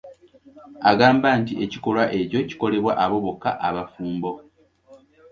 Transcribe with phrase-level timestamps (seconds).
[0.91, 4.31] Agamba nti ekikolwa ekyo kikolebwa abo bokka abafumbo.